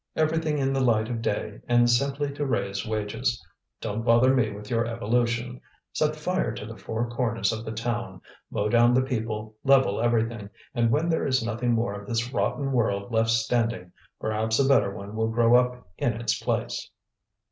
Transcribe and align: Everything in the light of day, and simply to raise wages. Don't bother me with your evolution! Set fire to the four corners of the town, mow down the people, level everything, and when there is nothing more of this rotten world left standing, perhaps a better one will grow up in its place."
Everything 0.15 0.57
in 0.57 0.73
the 0.73 0.81
light 0.81 1.09
of 1.09 1.21
day, 1.21 1.61
and 1.67 1.87
simply 1.87 2.33
to 2.33 2.43
raise 2.43 2.87
wages. 2.87 3.39
Don't 3.81 4.01
bother 4.03 4.33
me 4.33 4.51
with 4.51 4.67
your 4.67 4.87
evolution! 4.87 5.61
Set 5.93 6.15
fire 6.15 6.51
to 6.53 6.65
the 6.65 6.75
four 6.75 7.07
corners 7.07 7.53
of 7.53 7.63
the 7.63 7.71
town, 7.71 8.19
mow 8.49 8.67
down 8.67 8.95
the 8.95 9.03
people, 9.03 9.55
level 9.63 10.01
everything, 10.01 10.49
and 10.73 10.89
when 10.89 11.07
there 11.07 11.27
is 11.27 11.45
nothing 11.45 11.73
more 11.73 11.93
of 11.93 12.07
this 12.07 12.33
rotten 12.33 12.71
world 12.71 13.11
left 13.11 13.29
standing, 13.29 13.91
perhaps 14.19 14.57
a 14.57 14.67
better 14.67 14.91
one 14.91 15.15
will 15.15 15.29
grow 15.29 15.53
up 15.55 15.87
in 15.99 16.13
its 16.13 16.35
place." 16.41 16.89